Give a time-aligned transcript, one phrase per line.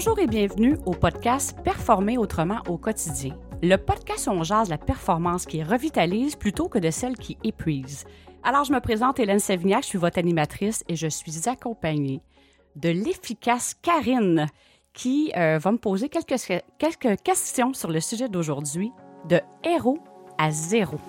[0.00, 3.36] Bonjour et bienvenue au podcast Performer autrement au quotidien.
[3.64, 8.04] Le podcast où on jase la performance qui revitalise plutôt que de celle qui épuise.
[8.44, 12.20] Alors, je me présente Hélène Sévignac, je suis votre animatrice et je suis accompagnée
[12.76, 14.46] de l'efficace Karine
[14.92, 18.92] qui euh, va me poser quelques, quelques questions sur le sujet d'aujourd'hui,
[19.28, 19.98] de héros
[20.38, 21.00] à zéro.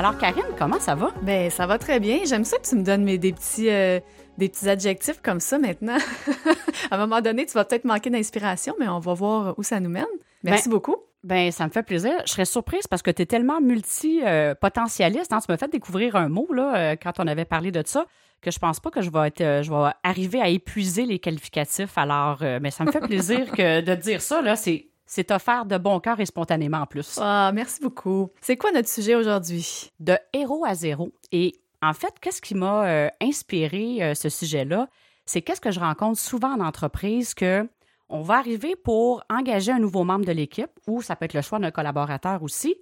[0.00, 1.12] Alors, Karine, comment ça va?
[1.20, 2.20] Ben, ça va très bien.
[2.24, 4.00] J'aime ça que tu me donnes mes, des, petits, euh,
[4.38, 5.98] des petits adjectifs comme ça maintenant.
[6.90, 9.78] à un moment donné, tu vas peut-être manquer d'inspiration, mais on va voir où ça
[9.78, 10.06] nous mène.
[10.42, 10.96] Merci beaucoup.
[11.22, 12.12] Ben, ça me fait plaisir.
[12.24, 15.34] Je serais surprise parce que tu es tellement multi-potentialiste.
[15.34, 15.40] Hein.
[15.44, 18.06] Tu m'as fait découvrir un mot là, euh, quand on avait parlé de ça
[18.40, 21.18] que je pense pas que je vais être, euh, je vais arriver à épuiser les
[21.18, 21.98] qualificatifs.
[21.98, 25.76] Alors, mais ça me fait plaisir que de dire ça là, c'est c'est offert de
[25.76, 27.18] bon cœur et spontanément en plus.
[27.20, 28.30] Ah, merci beaucoup.
[28.40, 29.90] C'est quoi notre sujet aujourd'hui?
[29.98, 31.12] De héros à zéro.
[31.32, 34.88] Et en fait, qu'est-ce qui m'a euh, inspiré euh, ce sujet-là?
[35.26, 37.68] C'est qu'est-ce que je rencontre souvent en entreprise que
[38.08, 41.42] on va arriver pour engager un nouveau membre de l'équipe, ou ça peut être le
[41.42, 42.76] choix d'un collaborateur aussi,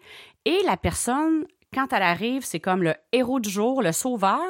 [0.44, 4.40] et la personne quand elle arrive, c'est comme le héros du jour, le sauveur,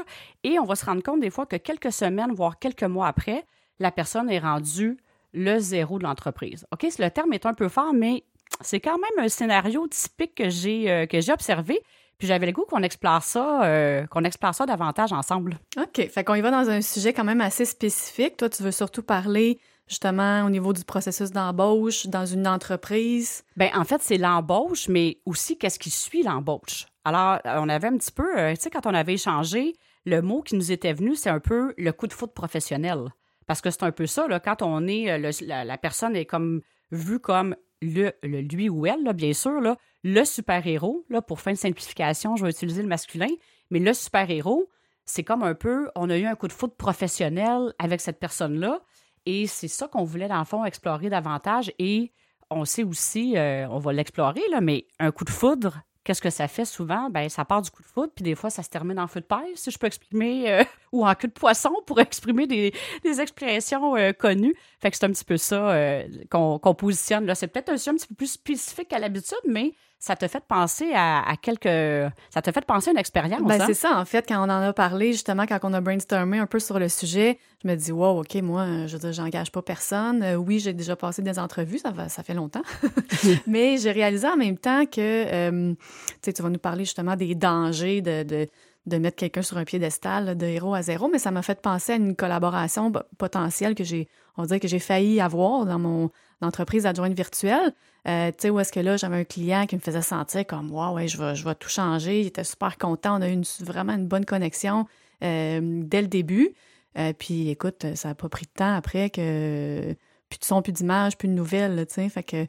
[0.44, 3.44] et on va se rendre compte des fois que quelques semaines, voire quelques mois après,
[3.80, 4.98] la personne est rendue
[5.32, 6.66] le zéro de l'entreprise.
[6.72, 8.24] OK, le terme est un peu fort, mais
[8.60, 11.80] c'est quand même un scénario typique que j'ai euh, que j'ai observé.
[12.18, 15.58] Puis j'avais le goût qu'on explore ça, euh, qu'on explore ça davantage ensemble.
[15.76, 16.08] OK.
[16.08, 18.36] Fait qu'on y va dans un sujet quand même assez spécifique.
[18.36, 23.44] Toi, tu veux surtout parler justement au niveau du processus d'embauche dans une entreprise.
[23.56, 26.86] Bien, en fait, c'est l'embauche, mais aussi qu'est-ce qui suit l'embauche.
[27.04, 30.42] Alors, on avait un petit peu, euh, tu sais, quand on avait échangé, le mot
[30.42, 33.08] qui nous était venu, c'est un peu le coup de foot professionnel.
[33.48, 36.60] Parce que c'est un peu ça, quand on est, euh, la, personne est comme
[36.90, 39.60] vue comme le, lui ou elle, bien sûr,
[40.04, 43.30] le super-héros, là, pour fin de simplification, je vais utiliser le masculin,
[43.70, 44.68] mais le super-héros,
[45.06, 48.82] c'est comme un peu, on a eu un coup de foudre professionnel avec cette personne-là,
[49.24, 52.12] et c'est ça qu'on voulait, dans le fond, explorer davantage, et
[52.50, 56.48] on sait aussi, euh, on va l'explorer, mais un coup de foudre, Qu'est-ce que ça
[56.48, 57.10] fait souvent?
[57.10, 59.20] Ben, ça part du coup de foot, puis des fois, ça se termine en feu
[59.20, 62.72] de paille, si je peux exprimer, euh, ou en queue de poisson pour exprimer des,
[63.20, 64.56] expressions euh, connues.
[64.80, 67.30] Fait que c'est un petit peu ça euh, qu'on positionne.
[67.34, 70.42] C'est peut-être un sujet un petit peu plus spécifique à l'habitude, mais ça te fait
[70.46, 72.12] penser à, quelques.
[72.30, 73.42] Ça te fait penser à une expérience.
[73.42, 73.64] Ben, hein?
[73.66, 76.46] c'est ça, en fait, quand on en a parlé, justement, quand on a brainstormé un
[76.46, 79.60] peu sur le sujet, je me dis, wow, OK, moi, je veux dire, j'engage pas
[79.60, 80.22] personne.
[80.22, 82.62] Euh, oui, j'ai déjà passé des entrevues, ça, va, ça fait longtemps.
[83.48, 85.74] Mais j'ai réalisé en même temps que, euh,
[86.22, 88.48] tu vas nous parler justement des dangers de, de
[88.88, 91.92] de mettre quelqu'un sur un piédestal de héros à zéro, mais ça m'a fait penser
[91.92, 96.10] à une collaboration potentielle que j'ai, on dirait que j'ai failli avoir dans mon
[96.40, 97.72] entreprise adjointe virtuelle.
[98.06, 100.70] Euh, tu sais, où est-ce que là, j'avais un client qui me faisait sentir comme,
[100.70, 102.20] wow, ouais, je vais, je vais tout changer.
[102.20, 103.18] Il était super content.
[103.18, 104.86] On a eu vraiment une bonne connexion
[105.22, 106.54] euh, dès le début.
[106.96, 109.94] Euh, puis écoute, ça n'a pas pris de temps après que
[110.28, 112.08] plus de son, plus d'image, plus de nouvelles, tu sais.
[112.08, 112.46] Fait que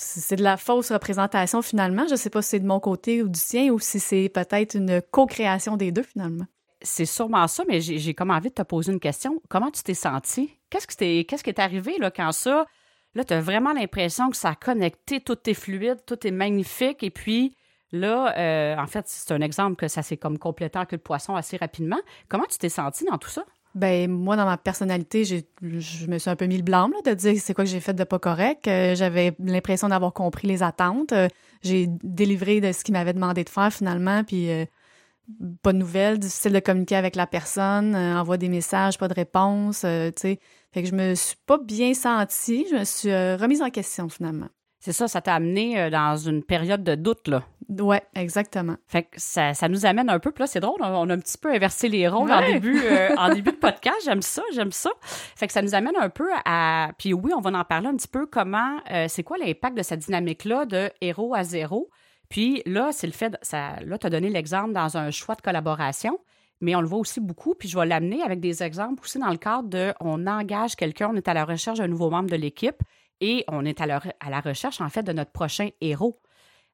[0.00, 2.06] c'est de la fausse représentation finalement.
[2.06, 4.28] Je ne sais pas si c'est de mon côté ou du sien ou si c'est
[4.28, 6.46] peut-être une co-création des deux finalement.
[6.82, 9.42] C'est sûrement ça, mais j'ai comme envie de te poser une question.
[9.50, 10.56] Comment tu t'es senti?
[10.70, 12.64] Qu'est-ce, que qu'est-ce qui est arrivé là, quand ça,
[13.14, 17.02] là, tu as vraiment l'impression que ça a connecté, tout est fluide, tout est magnifique,
[17.02, 17.54] et puis
[17.92, 21.02] là, euh, en fait, c'est un exemple que ça s'est comme complété en queue de
[21.02, 22.00] poisson assez rapidement.
[22.30, 23.44] Comment tu t'es senti dans tout ça?
[23.74, 27.40] Ben moi, dans ma personnalité, je me suis un peu mis le blanc de dire
[27.40, 28.66] c'est quoi que j'ai fait de pas correct.
[28.66, 31.12] Euh, j'avais l'impression d'avoir compris les attentes.
[31.12, 31.28] Euh,
[31.62, 34.64] j'ai délivré de ce qu'il m'avait demandé de faire finalement, puis euh,
[35.62, 39.80] pas de nouvelles, difficile de communiquer avec la personne, envoie des messages, pas de réponse,
[39.80, 40.40] tu sais.
[40.72, 44.48] Fait que je me suis pas bien sentie, je me suis remise en question finalement.
[44.80, 47.44] C'est ça, ça t'a amené euh, dans une période de doute, là.
[47.68, 48.76] Oui, exactement.
[48.88, 51.18] Fait que ça, ça, nous amène un peu, puis là, c'est drôle, on a un
[51.18, 53.98] petit peu inversé les rôles en, début, euh, en début de podcast.
[54.04, 54.90] J'aime ça, j'aime ça.
[55.02, 56.92] Fait que ça nous amène un peu à.
[56.98, 58.78] Puis oui, on va en parler un petit peu comment.
[58.90, 61.90] Euh, c'est quoi l'impact de cette dynamique-là de héros à zéro?
[62.30, 63.36] Puis là, c'est le fait.
[63.42, 66.18] Ça, là, tu as donné l'exemple dans un choix de collaboration
[66.60, 69.30] mais on le voit aussi beaucoup, puis je vais l'amener avec des exemples aussi dans
[69.30, 72.36] le cadre de on engage quelqu'un, on est à la recherche d'un nouveau membre de
[72.36, 72.82] l'équipe,
[73.20, 76.20] et on est à la, recherche, en fait, de notre prochain héros.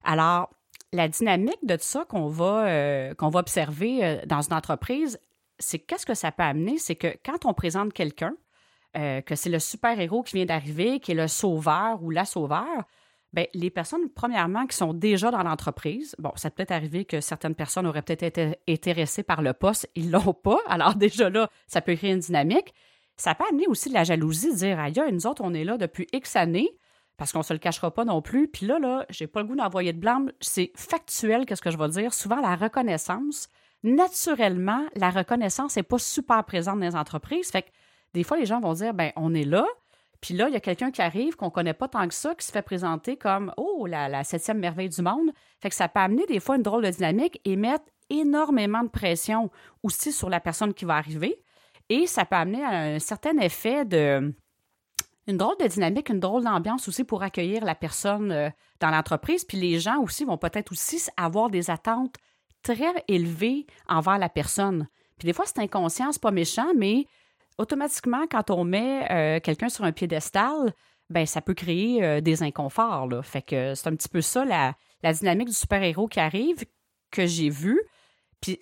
[0.05, 0.51] Alors,
[0.93, 5.19] la dynamique de ça qu'on va, euh, va observer euh, dans une entreprise,
[5.59, 6.79] c'est qu'est-ce que ça peut amener?
[6.79, 8.35] C'est que quand on présente quelqu'un,
[8.97, 12.85] euh, que c'est le super-héros qui vient d'arriver, qui est le sauveur ou la sauveur,
[13.33, 17.21] bien, les personnes, premièrement, qui sont déjà dans l'entreprise, bon, ça peut être arrivé que
[17.21, 20.61] certaines personnes auraient peut-être été intéressées par le poste, ils ne l'ont pas.
[20.69, 22.73] Alors déjà là, ça peut créer une dynamique.
[23.17, 25.77] Ça peut amener aussi de la jalousie, de dire, aïe, nous autres, on est là
[25.77, 26.71] depuis X années,
[27.17, 28.49] parce qu'on se le cachera pas non plus.
[28.49, 30.31] Puis là, là, j'ai pas le goût d'envoyer de blâme.
[30.41, 32.13] C'est factuel, qu'est-ce que je vais dire?
[32.13, 33.49] Souvent, la reconnaissance,
[33.83, 37.51] naturellement, la reconnaissance n'est pas super présente dans les entreprises.
[37.51, 37.69] Fait que
[38.13, 39.67] des fois, les gens vont dire, ben on est là,
[40.21, 42.47] puis là, il y a quelqu'un qui arrive qu'on connaît pas tant que ça, qui
[42.47, 45.31] se fait présenter comme Oh, la, septième merveille du monde.
[45.61, 48.89] Fait que ça peut amener des fois une drôle de dynamique et mettre énormément de
[48.89, 49.51] pression
[49.83, 51.39] aussi sur la personne qui va arriver.
[51.89, 54.35] Et ça peut amener un certain effet de
[55.29, 58.49] une drôle de dynamique, une drôle d'ambiance aussi pour accueillir la personne euh,
[58.81, 59.45] dans l'entreprise.
[59.45, 62.15] Puis les gens aussi vont peut-être aussi avoir des attentes
[62.63, 64.87] très élevées envers la personne.
[65.19, 67.07] Puis des fois, c'est inconscient, c'est pas méchant, mais
[67.59, 70.73] automatiquement, quand on met euh, quelqu'un sur un piédestal,
[71.09, 73.07] ben ça peut créer euh, des inconforts.
[73.09, 73.23] Là.
[73.23, 74.75] Fait que c'est un petit peu ça la,
[75.13, 76.65] dynamique du super-héros qui arrive,
[77.11, 77.81] que j'ai vu.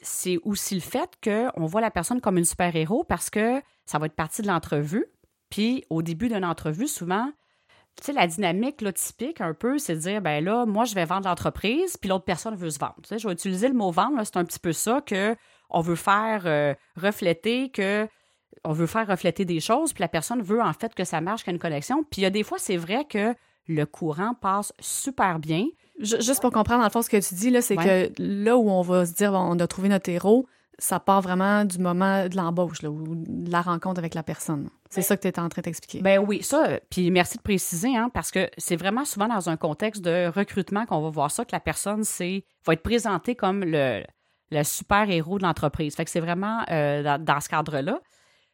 [0.02, 4.06] C'est aussi le fait qu'on voit la personne comme une super-héros parce que ça va
[4.06, 5.06] être partie de l'entrevue.
[5.50, 7.30] Puis au début d'une entrevue, souvent,
[7.96, 11.04] tu sais, la dynamique typique un peu, c'est de dire, ben là, moi, je vais
[11.04, 12.96] vendre l'entreprise, puis l'autre personne veut se vendre.
[13.02, 15.36] Tu sais, je vais utiliser le mot vendre, c'est un petit peu ça que
[15.70, 18.08] on veut faire euh, refléter que
[18.64, 21.44] on veut faire refléter des choses, puis la personne veut en fait que ça marche,
[21.44, 22.02] qu'il y ait une connexion.
[22.04, 23.34] Puis il y a des fois, c'est vrai que
[23.66, 25.66] le courant passe super bien.
[26.00, 28.68] Juste pour comprendre, dans le fond, ce que tu dis, là, c'est que là où
[28.68, 30.46] on va se dire, on a trouvé notre héros,
[30.78, 34.68] ça part vraiment du moment de l'embauche ou de la rencontre avec la personne.
[34.90, 36.00] C'est ben ça que tu étais en train d'expliquer.
[36.02, 39.56] Ben oui, ça, puis merci de préciser, hein, parce que c'est vraiment souvent dans un
[39.56, 43.64] contexte de recrutement qu'on va voir ça, que la personne c'est, va être présentée comme
[43.64, 44.02] le,
[44.50, 45.94] le super-héros de l'entreprise.
[45.94, 48.00] Fait que c'est vraiment euh, dans, ce cadre-là.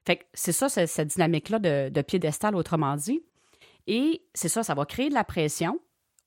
[0.04, 3.22] Fait que c'est ça, cette dynamique-là de, de piédestal, autrement dit.
[3.86, 5.78] Et c'est ça, ça va créer de la pression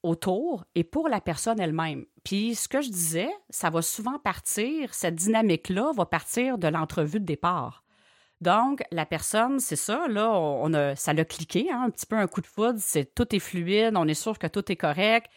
[0.03, 2.05] autour et pour la personne elle-même.
[2.23, 7.19] Puis ce que je disais, ça va souvent partir, cette dynamique-là va partir de l'entrevue
[7.19, 7.83] de départ.
[8.41, 12.17] Donc, la personne, c'est ça, là, on a, ça l'a cliqué, hein, un petit peu
[12.17, 15.31] un coup de foudre, c'est tout est fluide, on est sûr que tout est correct.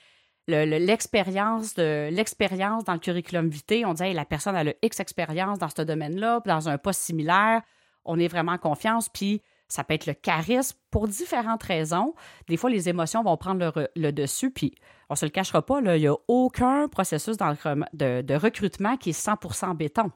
[0.49, 5.59] L'expérience de l'expérience dans le curriculum vitae, on dit la personne a le X expérience
[5.59, 7.63] dans ce domaine-là, dans un poste similaire
[8.07, 12.15] on est vraiment en confiance, puis ça peut être le charisme pour différentes raisons.
[12.49, 14.75] Des fois, les émotions vont prendre le, dessus, puis
[15.11, 19.77] on se le cachera pas, il n'y a aucun processus de, recrutement qui est 100%
[19.77, 20.11] béton.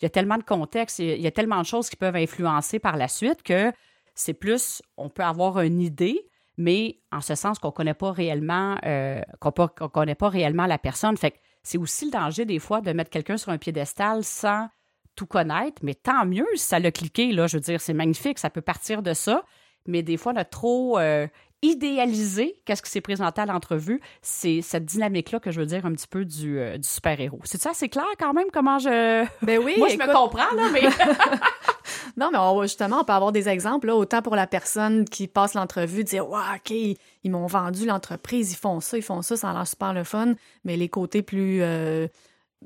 [0.00, 2.78] Il y a tellement de contextes, il y a tellement de choses qui peuvent influencer
[2.78, 3.72] par la suite que
[4.14, 6.28] c'est plus, on peut avoir une idée,
[6.58, 9.50] mais en ce sens qu'on ne connaît pas réellement, euh, qu'on
[9.88, 11.16] connaît pas réellement la personne.
[11.16, 14.68] Fait c'est aussi le danger des fois de mettre quelqu'un sur un piédestal sans
[15.16, 18.38] tout connaître, mais tant mieux si ça l'a cliqué, là, je veux dire, c'est magnifique,
[18.38, 19.44] ça peut partir de ça,
[19.86, 21.26] mais des fois, on a trop euh,
[21.62, 25.92] idéalisé qu'est-ce qui s'est présenté à l'entrevue, c'est cette dynamique-là que je veux dire un
[25.92, 27.40] petit peu du, euh, du super-héros.
[27.44, 29.24] C'est ça, c'est clair quand même comment je...
[29.42, 30.82] Ben oui, Moi, je me comprends, là, mais...
[32.16, 35.54] non, mais justement, on peut avoir des exemples, là, autant pour la personne qui passe
[35.54, 39.50] l'entrevue, dire «Wow, OK, ils, m'ont vendu l'entreprise, ils font ça, ils font ça, ça
[39.50, 40.34] a l'air super le fun»,
[40.64, 41.62] mais les côtés plus...
[41.62, 42.06] Euh,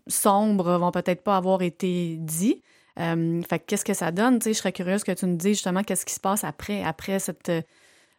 [0.07, 2.63] sombres vont peut-être pas avoir été dits.
[2.99, 4.41] Euh, fait qu'est-ce que ça donne?
[4.45, 7.49] je serais curieuse que tu nous dises justement qu'est-ce qui se passe après, après cette
[7.49, 7.63] euh,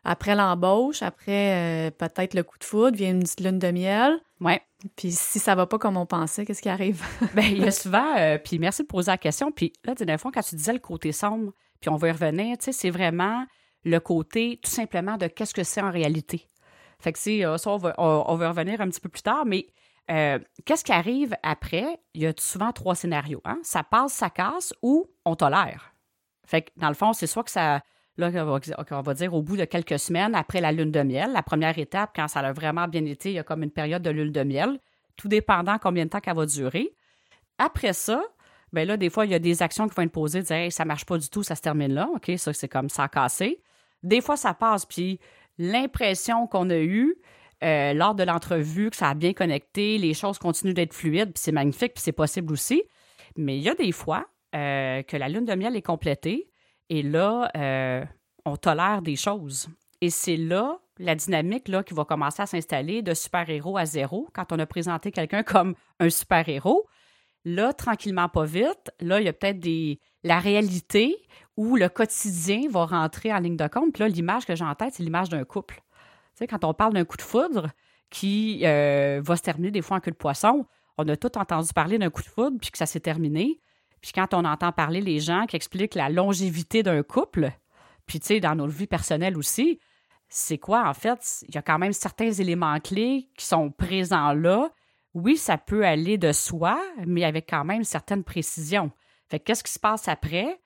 [0.03, 4.19] après l'embauche, après euh, peut-être le coup de foudre, vient une petite lune de miel.
[4.39, 4.61] Ouais.
[4.95, 7.03] Puis si ça va pas comme on pensait, qu'est-ce qui arrive?
[7.35, 9.51] Bien, il y a souvent, puis merci de poser la question.
[9.51, 12.57] Puis là, tu fois, quand tu disais le côté sombre, puis on va y revenir,
[12.57, 13.45] tu sais, c'est vraiment
[13.83, 16.47] le côté tout simplement de qu'est-ce que c'est en réalité.
[16.99, 19.67] Fait que c'est, ça, on va, on va revenir un petit peu plus tard, mais
[20.09, 21.99] euh, qu'est-ce qui arrive après?
[22.13, 23.41] Il y a souvent trois scénarios.
[23.45, 23.59] Hein?
[23.63, 25.93] Ça passe, ça casse ou on tolère.
[26.45, 27.81] Fait que dans le fond, c'est soit que ça.
[28.17, 28.29] Là,
[28.91, 31.79] on va dire au bout de quelques semaines après la lune de miel, la première
[31.79, 34.33] étape, quand ça a vraiment bien été, il y a comme une période de lune
[34.33, 34.79] de miel,
[35.15, 36.93] tout dépendant combien de temps qu'elle va durer.
[37.57, 38.21] Après ça,
[38.73, 40.71] bien là, des fois, il y a des actions qui vont être posées, dire hey,
[40.71, 42.09] ça marche pas du tout, ça se termine là.
[42.13, 43.61] OK, ça, c'est comme ça cassé.
[44.03, 45.19] Des fois, ça passe, puis
[45.57, 47.15] l'impression qu'on a eue,
[47.63, 51.41] euh, lors de l'entrevue, que ça a bien connecté, les choses continuent d'être fluides, puis
[51.41, 52.83] c'est magnifique, puis c'est possible aussi.
[53.37, 54.25] Mais il y a des fois
[54.55, 56.49] euh, que la lune de miel est complétée
[56.89, 58.03] et là, euh,
[58.45, 59.69] on tolère des choses.
[60.01, 64.27] Et c'est là la dynamique là, qui va commencer à s'installer de super-héros à zéro
[64.33, 66.85] quand on a présenté quelqu'un comme un super-héros.
[67.45, 69.65] Là, tranquillement, pas vite, là, il y a peut-être
[70.23, 71.15] la réalité
[71.57, 73.97] où le quotidien va rentrer en ligne de compte.
[73.97, 75.81] Là, l'image que j'ai en tête, c'est l'image d'un couple
[76.47, 77.69] quand on parle d'un coup de foudre
[78.09, 80.65] qui euh, va se terminer des fois en queue de poisson,
[80.97, 83.59] on a tout entendu parler d'un coup de foudre puis que ça s'est terminé.
[84.01, 87.51] Puis quand on entend parler les gens qui expliquent la longévité d'un couple,
[88.05, 89.79] puis tu sais, dans nos vies personnelles aussi,
[90.27, 91.43] c'est quoi en fait?
[91.47, 94.69] Il y a quand même certains éléments clés qui sont présents là.
[95.13, 98.91] Oui, ça peut aller de soi, mais avec quand même certaines précisions.
[99.29, 100.59] Fait qu'est-ce qui se passe après?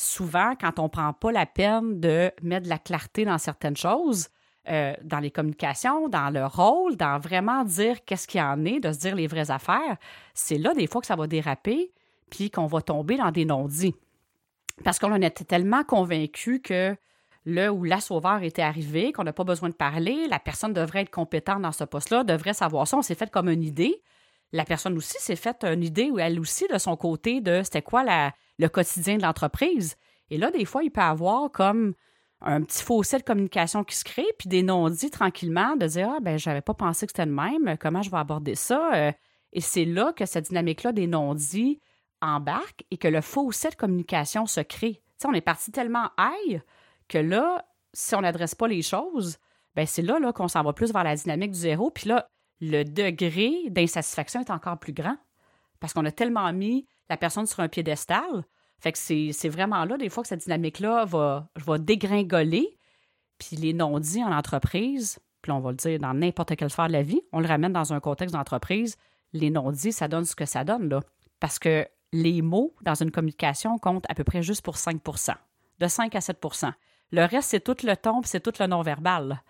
[0.00, 3.76] souvent, quand on ne prend pas la peine de mettre de la clarté dans certaines
[3.76, 4.28] choses,
[4.68, 8.78] euh, dans les communications, dans le rôle, dans vraiment dire qu'est-ce qu'il y en est,
[8.80, 9.96] de se dire les vraies affaires,
[10.34, 11.92] c'est là des fois que ça va déraper,
[12.28, 13.94] puis qu'on va tomber dans des non-dits.
[14.84, 16.94] Parce qu'on en était tellement convaincu que
[17.46, 21.02] là où la sauveur était arrivée, qu'on n'a pas besoin de parler, la personne devrait
[21.02, 22.98] être compétente dans ce poste-là, devrait savoir ça.
[22.98, 24.02] On s'est fait comme une idée.
[24.52, 27.82] La personne aussi s'est faite une idée, ou elle aussi, de son côté, de c'était
[27.82, 28.04] quoi
[28.58, 29.96] le quotidien de l'entreprise.
[30.30, 31.94] Et là, des fois, il peut avoir comme
[32.42, 36.20] un petit fossé de communication qui se crée, puis des non-dits tranquillement, de dire Ah,
[36.20, 38.94] ben, j'avais pas pensé que c'était le même, comment je vais aborder ça?
[38.94, 39.12] Euh,
[39.52, 41.80] et c'est là que cette dynamique-là des non-dits
[42.22, 45.02] embarque et que le fossé de communication se crée.
[45.18, 46.62] sais, on est parti tellement high
[47.08, 49.38] que là, si on n'adresse pas les choses,
[49.74, 51.90] ben c'est là, là qu'on s'en va plus vers la dynamique du zéro.
[51.90, 52.28] Puis là,
[52.60, 55.16] le degré d'insatisfaction est encore plus grand
[55.80, 58.44] parce qu'on a tellement mis la personne sur un piédestal.
[58.80, 62.76] Fait que c'est vraiment là, des fois, que cette dynamique-là va, dégringoler.
[63.38, 66.92] Puis les non-dits en entreprise, puis on va le dire dans n'importe quelle sphère de
[66.92, 68.96] la vie, on le ramène dans un contexte d'entreprise,
[69.32, 71.00] les non-dits, ça donne ce que ça donne, là.
[71.38, 75.34] Parce que les mots dans une communication comptent à peu près juste pour 5%
[75.78, 76.72] de 5 à 7%
[77.12, 79.42] Le reste, c'est tout le ton, c'est tout le non-verbal.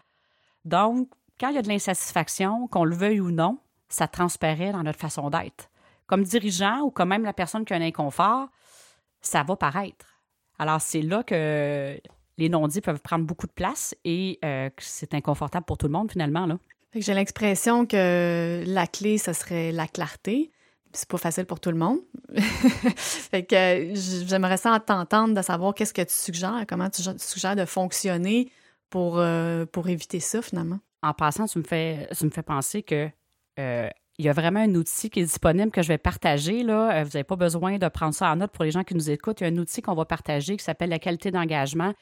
[0.64, 1.08] Donc,
[1.40, 3.58] quand il y a de l'insatisfaction, qu'on le veuille ou non,
[3.88, 5.70] ça transparaît dans notre façon d'être.
[6.06, 8.48] Comme dirigeant ou comme même la personne qui a un inconfort,
[9.20, 10.20] ça va paraître.
[10.58, 11.98] Alors, c'est là que
[12.38, 15.92] les non-dits peuvent prendre beaucoup de place et euh, que c'est inconfortable pour tout le
[15.92, 16.46] monde finalement.
[16.46, 16.58] Là.
[16.94, 20.50] J'ai l'impression que la clé, ce serait la clarté
[20.92, 22.00] c'est pas facile pour tout le monde.
[22.96, 23.92] fait que
[24.26, 28.50] j'aimerais ça t'entendre de savoir qu'est-ce que tu suggères, comment tu suggères de fonctionner
[28.88, 30.80] pour, euh, pour éviter ça finalement.
[31.02, 33.08] En passant, tu me fais, tu me fais penser que
[33.58, 33.88] euh,
[34.20, 36.62] il y a vraiment un outil qui est disponible que je vais partager.
[36.62, 36.92] Là.
[36.92, 39.08] Euh, vous n'avez pas besoin de prendre ça en note pour les gens qui nous
[39.08, 39.40] écoutent.
[39.40, 41.94] Il y a un outil qu'on va partager qui s'appelle la qualité d'engagement,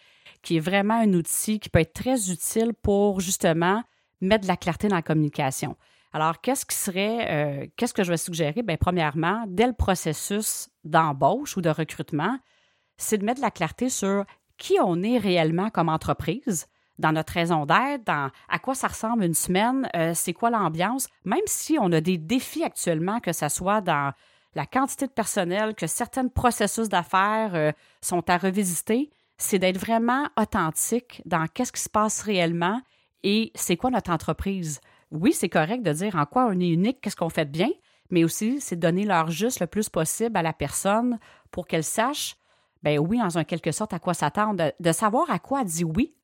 [0.43, 3.85] qui est vraiment un outil qui peut être très utile pour justement
[4.21, 5.77] mettre de la clarté dans la communication.
[6.13, 8.63] Alors, qu'est-ce qui serait, euh, qu'est-ce que je vais suggérer?
[8.63, 12.37] Bien, premièrement, dès le processus d'embauche ou de recrutement,
[12.97, 14.25] c'est de mettre de la clarté sur
[14.57, 16.67] qui on est réellement comme entreprise,
[16.99, 21.09] dans notre raison d'être, dans à quoi ça ressemble une semaine, euh, c'est quoi l'ambiance,
[21.25, 24.13] même si on a des défis actuellement, que ce soit dans
[24.55, 30.27] la quantité de personnel, que certains processus d'affaires euh, sont à revisiter, c'est d'être vraiment
[30.37, 32.81] authentique dans qu'est-ce qui se passe réellement
[33.23, 37.01] et c'est quoi notre entreprise oui, c'est correct de dire en quoi on est unique,
[37.01, 37.71] qu'est-ce qu'on fait de bien,
[38.11, 41.19] mais aussi c'est de donner l'heure juste le plus possible à la personne
[41.51, 42.37] pour qu'elle sache,
[42.83, 46.15] ben oui, en quelque sorte, à quoi s'attendre, de, savoir à quoi elle dit oui.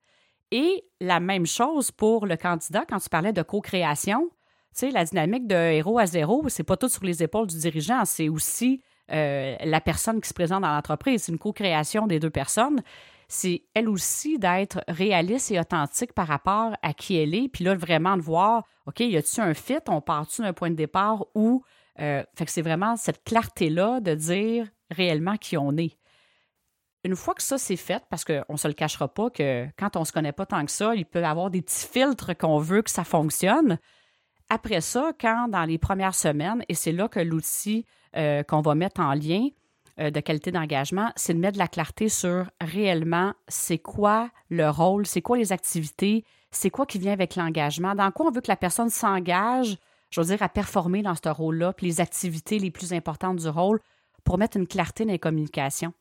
[0.51, 5.05] Et la même chose pour le candidat, quand tu parlais de co-création, tu sais, la
[5.05, 8.83] dynamique de héros à zéro, c'est pas tout sur les épaules du dirigeant, c'est aussi
[9.11, 11.25] euh, la personne qui se présente dans l'entreprise.
[11.25, 12.83] C'est une co-création des deux personnes
[13.29, 17.75] c'est elle aussi d'être réaliste et authentique par rapport à qui elle est, puis là,
[17.75, 21.63] vraiment de voir, OK, y a-t-il un fit, on part-tu d'un point de départ ou.
[22.01, 25.97] Euh, fait que c'est vraiment cette clarté-là de dire réellement qui on est.
[27.05, 29.97] Une fois que ça c'est fait, parce qu'on ne se le cachera pas que quand
[29.97, 32.37] on ne se connaît pas tant que ça, il peut y avoir des petits filtres
[32.37, 33.79] qu'on veut que ça fonctionne.
[34.49, 37.85] Après ça, quand dans les premières semaines, et c'est là que l'outil
[38.17, 39.49] euh, qu'on va mettre en lien,
[40.01, 44.69] euh, de qualité d'engagement, c'est de mettre de la clarté sur réellement c'est quoi le
[44.69, 48.41] rôle, c'est quoi les activités, c'est quoi qui vient avec l'engagement, dans quoi on veut
[48.41, 49.77] que la personne s'engage,
[50.11, 53.49] je veux dire, à performer dans ce rôle-là, puis les activités les plus importantes du
[53.49, 53.79] rôle
[54.25, 55.93] pour mettre une clarté dans les communications.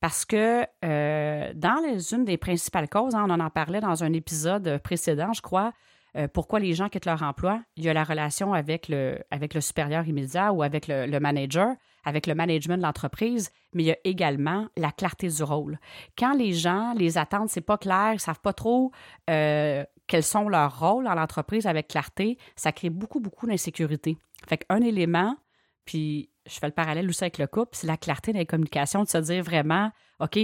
[0.00, 4.12] Parce que euh, dans les, une des principales causes, hein, on en parlait dans un
[4.12, 5.72] épisode précédent, je crois,
[6.16, 9.54] euh, pourquoi les gens quittent leur emploi, il y a la relation avec le, avec
[9.54, 13.92] le supérieur immédiat ou avec le, manager, avec le management de l'entreprise, mais il y
[13.92, 15.78] a également la clarté du rôle.
[16.18, 18.90] Quand les gens, les attendent, c'est pas clair, ils savent pas trop
[19.28, 24.16] euh, quels sont leurs rôles dans l'entreprise avec clarté, ça crée beaucoup, beaucoup d'insécurité.
[24.48, 25.36] Fait qu'un élément,
[25.84, 29.02] puis je fais le parallèle aussi avec le couple, c'est la clarté dans les communications,
[29.02, 30.38] de se dire vraiment, OK,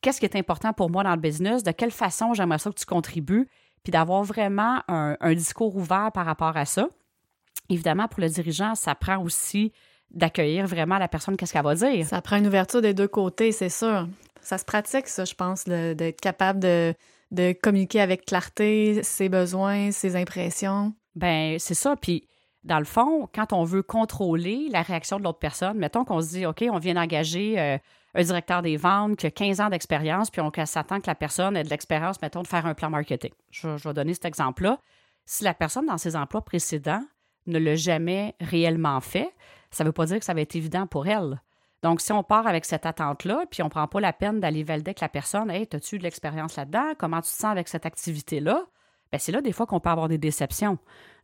[0.00, 2.78] qu'est-ce qui est important pour moi dans le business, de quelle façon j'aimerais ça que
[2.78, 3.48] tu contribues,
[3.82, 6.88] puis d'avoir vraiment un, discours ouvert par rapport à ça.
[7.68, 9.72] Évidemment, pour le dirigeant, ça prend aussi
[10.10, 12.06] d'accueillir vraiment la personne, qu'est-ce qu'elle va dire.
[12.06, 14.08] Ça prend une ouverture des deux côtés, c'est sûr.
[14.40, 16.94] Ça se pratique, ça, je pense, d'être capable de,
[17.30, 20.94] de communiquer avec clarté ses besoins, ses impressions.
[21.14, 21.96] Ben c'est ça.
[21.96, 22.26] Puis,
[22.64, 26.30] dans le fond, quand on veut contrôler la réaction de l'autre personne, mettons qu'on se
[26.30, 27.78] dit, OK, on vient d'engager euh,
[28.14, 31.56] un directeur des ventes qui a 15 ans d'expérience, puis on s'attend que la personne
[31.56, 33.32] ait de l'expérience, mettons, de faire un plan marketing.
[33.50, 34.78] Je, vais donner cet exemple-là.
[35.26, 37.04] Si la personne dans ses emplois précédents
[37.46, 39.30] ne l'a jamais réellement fait,
[39.70, 41.42] ça ne veut pas dire que ça va être évident pour elle.
[41.82, 44.62] Donc, si on part avec cette attente-là, puis on ne prend pas la peine d'aller
[44.62, 46.94] valider avec la personne, Hey, as-tu de l'expérience là-dedans?
[46.96, 48.64] Comment tu te sens avec cette activité-là?
[49.14, 50.76] Bien, c'est là des fois qu'on peut avoir des déceptions.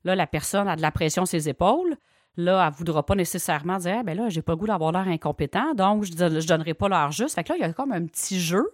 [0.04, 1.97] Là, la personne a de la pression sur ses épaules.
[2.37, 4.92] Là, elle ne voudra pas nécessairement dire eh, ben là, j'ai pas le goût d'avoir
[4.92, 7.35] l'air incompétent, donc je ne donnerai pas l'heure juste.
[7.35, 8.70] Fait que là, il y a comme un petit jeu.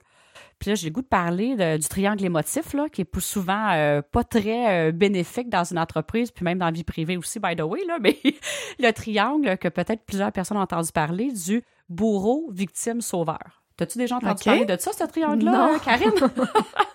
[0.59, 3.71] Puis là, j'ai le goût de parler du triangle émotif, là, qui est plus souvent
[3.73, 7.41] euh, pas très euh, bénéfique dans une entreprise, puis même dans la vie privée aussi,
[7.41, 8.19] by the way, là, mais
[8.79, 13.63] le triangle que peut-être plusieurs personnes ont entendu parler du bourreau, victime, sauveur.
[13.79, 16.11] T'as-tu déjà entendu parler de ça, ce triangle-là, Karine?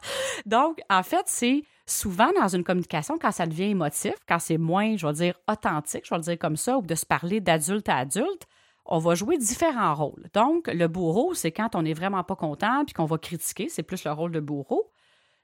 [0.46, 4.98] Donc, en fait, c'est souvent dans une communication, quand ça devient émotif, quand c'est moins,
[4.98, 7.90] je vais dire, authentique, je vais le dire comme ça, ou de se parler d'adulte
[7.90, 8.48] à adulte,
[8.86, 10.30] on va jouer différents rôles.
[10.34, 13.84] Donc, le bourreau, c'est quand on n'est vraiment pas content puis qu'on va critiquer, c'est
[13.84, 14.90] plus le rôle de bourreau.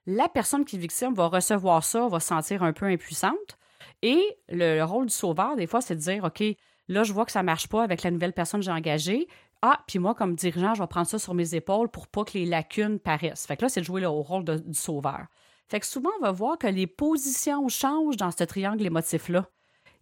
[0.06, 3.58] La personne qui est victime va recevoir ça, va se sentir un peu impuissante.
[4.02, 6.44] Et le, rôle du sauveur, des fois, c'est de dire, OK,
[6.88, 9.28] là, je vois que ça ne marche pas avec la nouvelle personne que j'ai engagée.
[9.62, 12.34] Ah, puis moi, comme dirigeant, je vais prendre ça sur mes épaules pour pas que
[12.34, 13.46] les lacunes paraissent.
[13.46, 15.28] Fait que là, c'est de jouer le rôle du sauveur.
[15.68, 19.46] Fait que souvent, on va voir que les positions changent dans ce triangle émotif-là.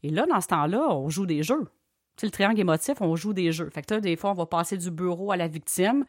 [0.03, 1.67] Et là, dans ce temps-là, on joue des jeux.
[2.17, 3.69] Tu le triangle émotif, on joue des jeux.
[3.71, 6.05] Fait que là, des fois, on va passer du bureau à la victime.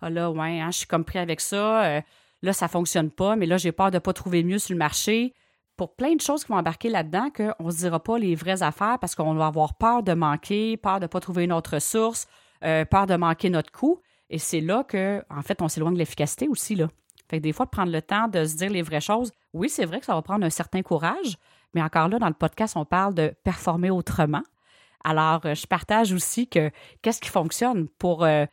[0.00, 1.84] Ah là, ouais, hein, je suis comme pris avec ça.
[1.84, 2.00] Euh,
[2.42, 4.78] là, ça fonctionne pas, mais là, j'ai peur de ne pas trouver mieux sur le
[4.78, 5.34] marché.
[5.76, 8.62] Pour plein de choses qui vont embarquer là-dedans, qu'on ne se dira pas les vraies
[8.62, 11.78] affaires parce qu'on va avoir peur de manquer, peur de ne pas trouver une autre
[11.78, 12.28] source,
[12.64, 14.00] euh, peur de manquer notre coût.
[14.28, 16.88] Et c'est là que, en fait, on s'éloigne de l'efficacité aussi, là.
[17.30, 19.68] Fait que des fois, de prendre le temps de se dire les vraies choses, oui,
[19.68, 21.38] c'est vrai que ça va prendre un certain courage,
[21.74, 24.42] mais encore là, dans le podcast, on parle de performer autrement.
[25.04, 26.72] Alors, euh, je partage aussi que
[27.02, 28.46] qu'est-ce qui fonctionne pour, euh,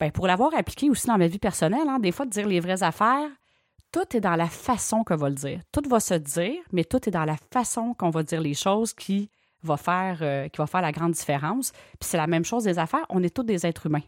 [0.00, 2.60] ben, pour l'avoir appliqué aussi dans ma vie personnelle, hein, des fois, de dire les
[2.60, 3.28] vraies affaires,
[3.92, 5.60] tout est dans la façon qu'on va le dire.
[5.70, 8.94] Tout va se dire, mais tout est dans la façon qu'on va dire les choses
[8.94, 9.28] qui
[9.62, 11.72] va faire, euh, qui va faire la grande différence.
[12.00, 14.00] Puis c'est la même chose des affaires, on est tous des êtres humains.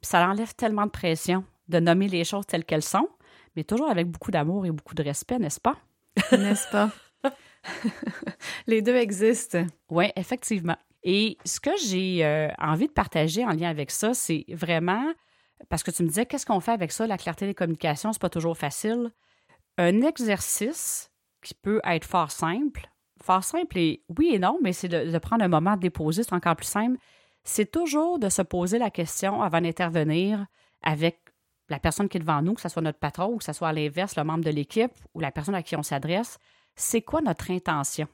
[0.00, 3.08] Puis ça enlève tellement de pression de nommer les choses telles qu'elles sont,
[3.56, 5.76] mais toujours avec beaucoup d'amour et beaucoup de respect, n'est-ce pas?
[6.32, 6.90] N'est-ce pas?
[8.66, 9.64] Les deux existent.
[9.90, 10.76] Oui, effectivement.
[11.02, 15.12] Et ce que j'ai euh, envie de partager en lien avec ça, c'est vraiment,
[15.68, 18.22] parce que tu me disais, qu'est-ce qu'on fait avec ça, la clarté des communications, c'est
[18.22, 19.10] pas toujours facile.
[19.76, 21.10] Un exercice
[21.42, 22.88] qui peut être fort simple,
[23.22, 26.22] fort simple et oui et non, mais c'est de, de, prendre un moment de déposer,
[26.22, 26.98] c'est encore plus simple.
[27.42, 30.46] C'est toujours de se poser la question avant d'intervenir
[30.82, 31.20] avec
[31.68, 33.68] la personne qui est devant nous, que ce soit notre patron ou que ce soit
[33.68, 36.38] à l'inverse, le membre de l'équipe ou la personne à qui on s'adresse,
[36.76, 38.08] c'est quoi notre intention?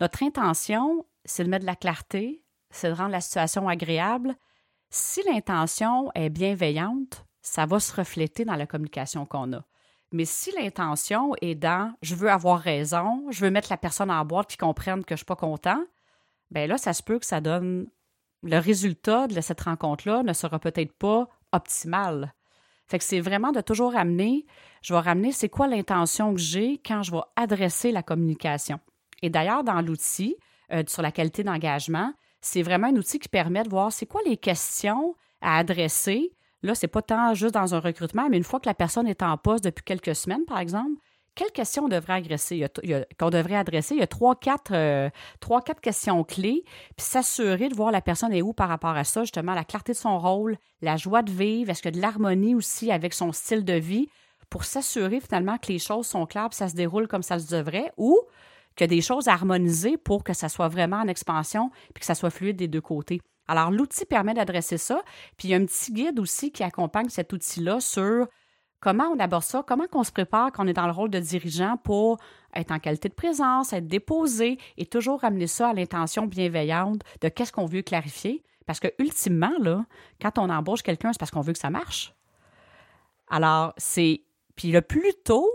[0.00, 4.34] Notre intention, c'est de mettre de la clarté, c'est de rendre la situation agréable.
[4.90, 9.64] Si l'intention est bienveillante, ça va se refléter dans la communication qu'on a.
[10.12, 14.24] Mais si l'intention est dans je veux avoir raison, je veux mettre la personne en
[14.24, 15.82] boîte qui comprenne que je ne suis pas content,
[16.50, 17.88] bien là, ça se peut que ça donne
[18.42, 22.34] le résultat de cette rencontre-là ne sera peut-être pas optimal.
[22.86, 24.46] Fait que c'est vraiment de toujours ramener,
[24.82, 28.78] je vais ramener c'est quoi l'intention que j'ai quand je vais adresser la communication.
[29.22, 30.36] Et d'ailleurs, dans l'outil
[30.72, 34.20] euh, sur la qualité d'engagement, c'est vraiment un outil qui permet de voir c'est quoi
[34.24, 36.32] les questions à adresser.
[36.62, 39.22] Là, c'est pas tant juste dans un recrutement, mais une fois que la personne est
[39.22, 41.00] en poste depuis quelques semaines, par exemple,
[41.36, 42.66] quelles questions on devrait adresser?
[43.18, 46.64] qu'on devrait adresser, il y a trois, quatre, euh, trois, quatre questions clés,
[46.96, 49.92] puis s'assurer de voir la personne est où par rapport à ça, justement, la clarté
[49.92, 53.64] de son rôle, la joie de vivre, est-ce que de l'harmonie aussi avec son style
[53.64, 54.08] de vie,
[54.50, 57.54] pour s'assurer finalement que les choses sont claires, puis ça se déroule comme ça se
[57.54, 58.18] devrait, ou
[58.76, 62.30] que des choses harmonisées pour que ça soit vraiment en expansion, puis que ça soit
[62.30, 63.20] fluide des deux côtés.
[63.48, 65.02] Alors, l'outil permet d'adresser ça,
[65.36, 68.26] puis il y a un petit guide aussi qui accompagne cet outil-là sur
[68.80, 69.64] Comment on aborde ça?
[69.66, 72.18] Comment on se prépare quand on est dans le rôle de dirigeant pour
[72.54, 77.28] être en qualité de présence, être déposé et toujours amener ça à l'intention bienveillante de
[77.28, 78.42] qu'est-ce qu'on veut clarifier?
[78.66, 79.84] Parce que ultimement, là,
[80.20, 82.14] quand on embauche quelqu'un, c'est parce qu'on veut que ça marche.
[83.28, 84.22] Alors, c'est.
[84.56, 85.48] Puis le plus tôt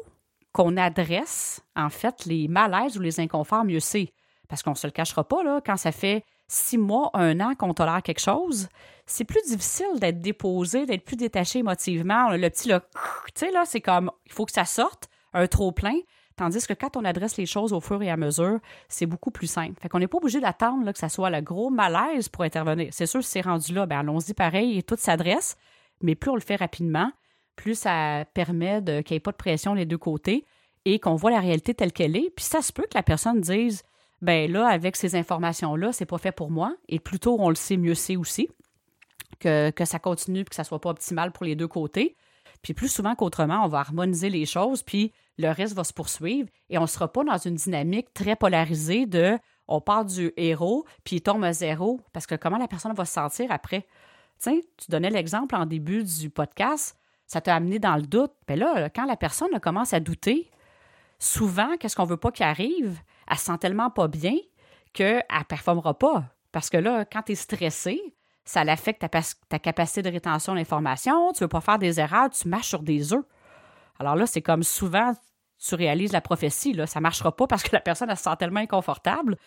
[0.52, 4.14] qu'on adresse, en fait, les malaises ou les inconforts, mieux c'est.
[4.48, 7.56] Parce qu'on ne se le cachera pas, là, quand ça fait six mois, un an
[7.56, 8.68] qu'on tolère quelque chose,
[9.12, 12.30] c'est plus difficile d'être déposé, d'être plus détaché émotivement.
[12.30, 15.96] Le petit, là, tu sais, là, c'est comme, il faut que ça sorte, un trop-plein.
[16.38, 19.48] Tandis que quand on adresse les choses au fur et à mesure, c'est beaucoup plus
[19.48, 19.80] simple.
[19.82, 22.88] Fait qu'on n'est pas obligé d'attendre que ça soit le gros malaise pour intervenir.
[22.92, 25.58] C'est sûr, c'est rendu là, ben allons-y pareil et tout s'adresse.
[26.02, 27.12] Mais plus on le fait rapidement,
[27.58, 30.46] plus ça permet qu'il n'y ait pas de pression les deux côtés
[30.86, 32.32] et qu'on voit la réalité telle qu'elle est.
[32.36, 33.84] Puis ça se peut que la personne dise
[34.22, 36.76] ben là, avec ces informations-là, c'est pas fait pour moi.
[36.88, 38.50] Et plus tôt on le sait, mieux c'est aussi.
[39.42, 42.16] Que, ça continue et que ça soit pas optimal pour les deux côtés.
[42.62, 46.48] Puis plus souvent qu'autrement, on va harmoniser les choses, puis le reste va se poursuivre
[46.70, 50.86] et on ne sera pas dans une dynamique très polarisée de on part du héros,
[51.04, 53.88] puis il tombe à zéro, parce que comment la personne va se sentir après?
[54.44, 58.34] tu donnais l'exemple en début du podcast, ça t'a amené dans le doute.
[58.50, 60.50] Mais ben là, quand la personne commence à douter,
[61.20, 63.00] souvent, qu'est-ce qu'on veut pas qu'il arrive?
[63.30, 64.36] Elle se sent tellement pas bien
[64.94, 66.26] qu'elle ne performera pas.
[66.52, 68.02] Parce que là, quand tu es stressé,
[68.52, 72.30] ça l'affecte ta, ta, capacité de rétention d'information, tu ne veux pas faire des erreurs,
[72.30, 73.24] tu marches sur des œufs.
[73.98, 75.14] Alors là, c'est comme souvent,
[75.58, 78.24] tu réalises la prophétie, là, ça ne marchera pas parce que la personne elle se
[78.24, 79.38] sent tellement inconfortable.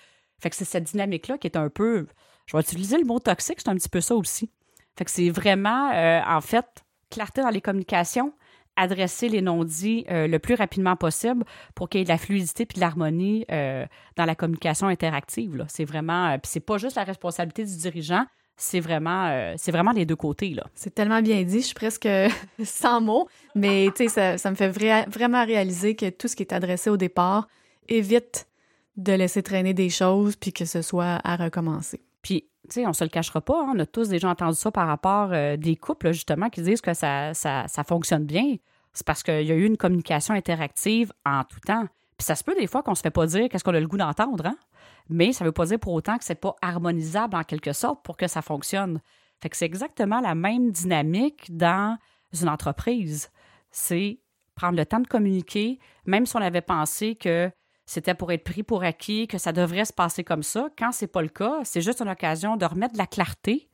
[0.41, 2.07] Fait que c'est cette dynamique-là qui est un peu,
[2.47, 4.51] je vais utiliser le mot toxique, c'est un petit peu ça aussi.
[4.97, 8.33] Fait que c'est vraiment, euh, en fait, clarté dans les communications,
[8.77, 12.65] adresser les non-dits euh, le plus rapidement possible pour qu'il y ait de la fluidité
[12.65, 13.85] puis de l'harmonie euh,
[14.17, 15.65] dans la communication interactive.
[15.69, 18.25] C'est vraiment, puis c'est pas juste la responsabilité du dirigeant,
[18.57, 20.51] c'est vraiment, c'est vraiment les deux côtés.
[20.51, 20.65] Là.
[20.75, 22.09] C'est tellement bien dit, je suis presque
[22.65, 26.91] sans mots, mais ça, ça me fait vraiment réaliser que tout ce qui est adressé
[26.91, 27.49] au départ
[27.89, 28.47] évite
[28.97, 32.01] de laisser traîner des choses puis que ce soit à recommencer.
[32.23, 34.71] Puis, tu sais, on se le cachera pas, hein, on a tous déjà entendu ça
[34.71, 38.57] par rapport euh, des couples, justement, qui disent que ça, ça, fonctionne bien.
[38.93, 41.87] C'est parce qu'il y a eu une communication interactive en tout temps.
[42.17, 43.89] Puis ça se peut des fois qu'on se fait pas dire qu'est-ce qu'on a le
[43.89, 44.57] goût d'entendre, hein?
[45.09, 48.17] Mais ça veut pas dire pour autant que c'est pas harmonisable en quelque sorte pour
[48.17, 49.01] que ça fonctionne.
[49.41, 51.99] Fait que c'est exactement la même dynamique dans
[52.33, 53.31] une entreprise.
[53.71, 54.21] C'est
[54.55, 57.51] prendre le temps de communiquer, même si on avait pensé que
[57.87, 60.69] c'était pour être pris pour acquis, que ça devrait se passer comme ça.
[60.79, 63.69] Quand c'est pas le cas, c'est juste une occasion de remettre de la clarté,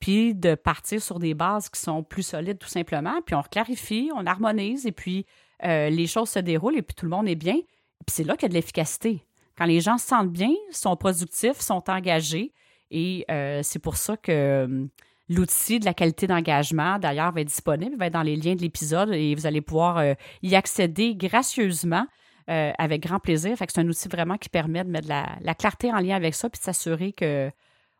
[0.00, 4.10] puis de partir sur des bases qui sont plus solides tout simplement, puis on clarifie,
[4.14, 5.26] on harmonise, et puis
[5.64, 7.54] euh, les choses se déroulent, et puis tout le monde est bien.
[7.54, 9.24] Puis c'est là qu'il y a de l'efficacité.
[9.58, 12.52] Quand les gens se sentent bien, sont productifs, sont engagés,
[12.90, 14.86] et euh, c'est pour ça que euh,
[15.28, 18.62] l'outil de la qualité d'engagement, d'ailleurs, va être disponible, va être dans les liens de
[18.62, 20.02] l'épisode, et vous allez pouvoir
[20.42, 22.06] y accéder gracieusement.
[22.48, 23.54] Euh, avec grand plaisir.
[23.58, 26.34] Fait que c'est un outil vraiment qui permet de mettre la, clarté en lien avec
[26.34, 27.50] ça puis de s'assurer que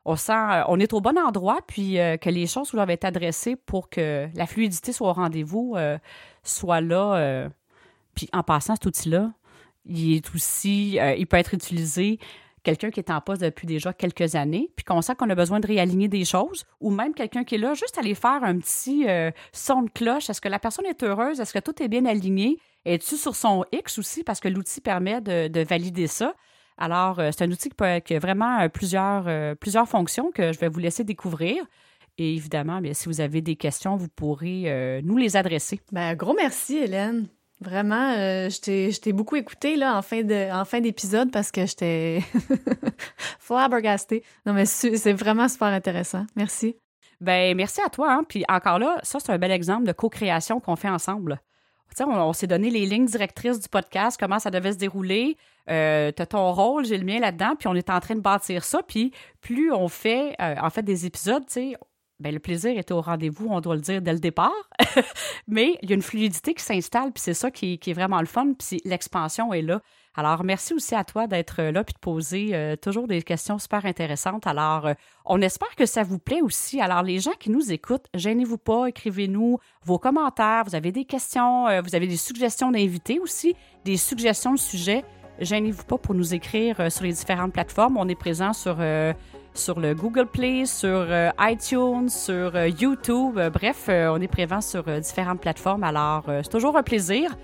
[0.06, 3.04] on sent, euh, on est au bon endroit, puis euh, que les choses doivent être
[3.04, 5.76] adressées pour que la fluidité soit au rendez-vous,
[6.42, 7.50] soit là.
[8.14, 9.32] puis en passant, cet outil-là,
[9.88, 12.18] il est aussi, il peut être utilisé
[12.62, 15.61] quelqu'un qui est en poste depuis déjà quelques années, puis qu'on sent qu'on a besoin
[15.61, 19.07] de réaligner des choses, ou même quelqu'un qui est là, juste aller faire un petit
[19.53, 20.29] son de cloche.
[20.29, 21.40] Est-ce que la personne est heureuse?
[21.40, 22.59] Est-ce que tout est bien aligné?
[22.85, 24.24] Es-tu sur son X aussi?
[24.24, 26.35] Parce que l'outil permet de, valider ça?
[26.79, 30.31] Alors, euh, c'est un outil qui, peut, qui a vraiment euh, plusieurs, euh, plusieurs fonctions
[30.31, 31.64] que je vais vous laisser découvrir.
[32.16, 35.81] Et évidemment, bien, si vous avez des questions, vous pourrez nous les adresser.
[35.92, 37.29] Ben, gros merci, Hélène.
[37.60, 42.22] Vraiment, je t'ai beaucoup écouté là, en fin, en fin d'épisode parce que j'étais
[43.40, 44.22] flabbergastée.
[44.46, 46.24] Non, mais c'est vraiment super intéressant.
[46.36, 46.76] Merci.
[47.20, 48.12] Ben, merci à toi.
[48.12, 48.24] Hein.
[48.28, 51.40] Puis encore là, ça, c'est un bel exemple de co-création qu'on fait ensemble
[52.06, 55.36] on, s'est donné les lignes directrices du podcast, comment ça devait se dérouler.
[55.70, 58.20] Euh, tu as ton rôle, j'ai le mien là-dedans, puis on est en train de
[58.20, 58.80] bâtir ça.
[58.86, 61.44] Puis plus on fait, euh, en fait, des épisodes,
[62.20, 64.68] ben, le plaisir était au rendez-vous, on doit le dire dès le départ.
[65.46, 68.20] Mais il y a une fluidité qui s'installe, puis c'est ça qui, qui, est vraiment
[68.20, 69.81] le fun, puis l'expansion est là.
[70.16, 73.87] Alors, merci aussi à toi d'être là puis de poser euh, toujours des questions super
[73.87, 74.48] intéressantes.
[74.48, 76.81] Alors, euh, on espère que ça vous plaît aussi.
[76.81, 80.64] Alors, les gens qui nous écoutent, gênez-vous pas, écrivez-nous vos commentaires.
[80.66, 83.54] Vous avez des questions, euh, vous avez des suggestions d'invités aussi,
[83.85, 85.04] des suggestions de sujets.
[85.38, 87.96] Gênez-vous pas pour nous écrire sur les différentes plateformes.
[87.96, 88.78] On est présent sur
[89.54, 91.06] sur le Google Play, sur
[91.40, 93.38] iTunes, sur YouTube.
[93.52, 95.84] bref, on est présent sur différentes plateformes.
[95.84, 97.37] Alors, c'est toujours un plaisir.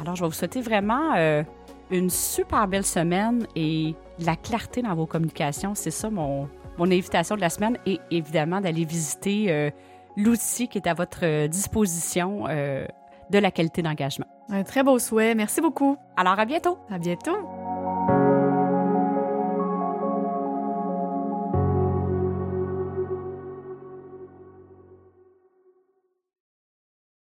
[0.00, 1.42] Alors, je vais vous souhaiter vraiment euh,
[1.90, 5.74] une super belle semaine et la clarté dans vos communications.
[5.74, 9.70] C'est ça mon, mon invitation de la semaine et évidemment d'aller visiter euh,
[10.16, 12.86] l'outil qui est à votre disposition euh,
[13.30, 14.26] de la qualité d'engagement.
[14.50, 15.34] Un très beau souhait.
[15.34, 15.96] Merci beaucoup.
[16.16, 16.78] Alors, à bientôt.
[16.90, 17.36] À bientôt.